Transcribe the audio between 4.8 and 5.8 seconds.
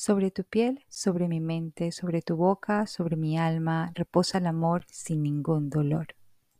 sin ningún